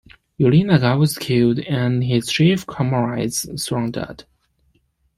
Yorinaga 0.39 0.97
was 0.97 1.15
killed 1.15 1.59
and 1.59 2.03
his 2.03 2.25
chief 2.27 2.65
comrades 2.65 3.47
surrendered. 3.63 4.23